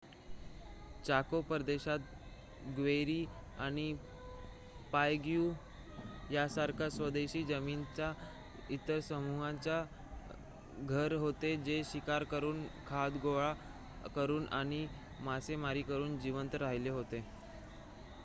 चाको 1.05 1.39
प्रदेशात 1.41 2.05
ग्वेक्यूरी 2.69 3.17
आणि 3.59 3.83
पायगुए 4.93 6.33
यासारख्या 6.35 6.89
स्वदेशी 6.89 7.43
जमातींच्या 7.43 8.11
इतर 8.69 8.99
समूहांचे 9.09 9.79
घर 10.87 11.13
होते 11.17 11.55
जे 11.65 11.81
शिकार 11.85 12.23
करून 12.31 12.65
खाद्य 12.87 13.19
गोळा 13.19 13.53
करून 14.15 14.47
आणि 14.53 14.85
मासेमारी 15.21 15.81
करुन 15.85 16.17
जिवंत 16.19 16.55
राहिले 16.57 16.89
होते 16.91 17.23